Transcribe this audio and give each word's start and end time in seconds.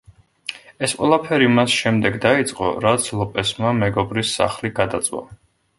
ეს 0.87 0.95
ყველაფერი 1.01 1.49
მას 1.59 1.75
შემდეგ 1.81 2.17
დაიწყო, 2.25 2.73
რაც 2.87 3.09
ლოპესმა 3.21 3.77
მეგობრის 3.85 4.35
სახლი 4.41 4.77
გადაწვა. 4.83 5.27